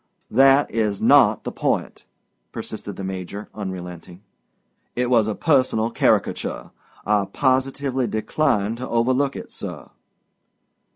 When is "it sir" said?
9.35-9.91